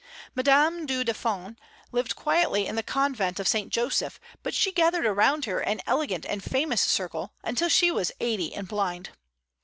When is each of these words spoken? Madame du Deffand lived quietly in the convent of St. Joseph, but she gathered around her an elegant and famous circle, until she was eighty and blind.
Madame 0.33 0.87
du 0.87 1.03
Deffand 1.03 1.57
lived 1.91 2.15
quietly 2.15 2.65
in 2.65 2.75
the 2.75 2.81
convent 2.81 3.39
of 3.39 3.47
St. 3.47 3.71
Joseph, 3.71 4.19
but 4.41 4.55
she 4.55 4.71
gathered 4.71 5.05
around 5.05 5.45
her 5.45 5.59
an 5.59 5.79
elegant 5.85 6.25
and 6.25 6.43
famous 6.43 6.81
circle, 6.81 7.33
until 7.43 7.69
she 7.69 7.91
was 7.91 8.11
eighty 8.19 8.51
and 8.55 8.67
blind. 8.67 9.11